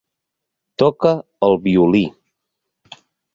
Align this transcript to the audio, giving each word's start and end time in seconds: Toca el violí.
Toca 0.83 1.11
el 1.49 1.59
violí. 1.67 2.03